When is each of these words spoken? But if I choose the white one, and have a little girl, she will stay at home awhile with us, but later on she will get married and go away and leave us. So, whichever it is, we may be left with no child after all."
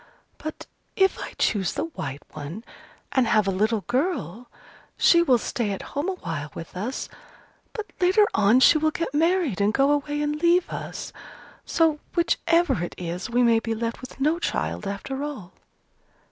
But 0.39 0.65
if 0.95 1.19
I 1.19 1.33
choose 1.37 1.73
the 1.73 1.83
white 1.85 2.23
one, 2.33 2.63
and 3.11 3.27
have 3.27 3.45
a 3.47 3.51
little 3.51 3.81
girl, 3.81 4.49
she 4.97 5.21
will 5.21 5.37
stay 5.37 5.69
at 5.73 5.83
home 5.93 6.09
awhile 6.09 6.49
with 6.55 6.75
us, 6.75 7.07
but 7.71 7.93
later 8.01 8.25
on 8.33 8.61
she 8.61 8.79
will 8.79 8.89
get 8.89 9.13
married 9.13 9.61
and 9.61 9.71
go 9.71 9.91
away 9.91 10.23
and 10.23 10.41
leave 10.41 10.67
us. 10.71 11.13
So, 11.67 11.99
whichever 12.15 12.83
it 12.83 12.95
is, 12.97 13.29
we 13.29 13.43
may 13.43 13.59
be 13.59 13.75
left 13.75 14.01
with 14.01 14.19
no 14.19 14.39
child 14.39 14.87
after 14.87 15.23
all." 15.23 15.53